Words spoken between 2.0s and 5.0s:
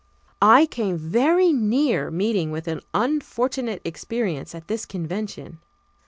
meeting with an unfortunate experience at this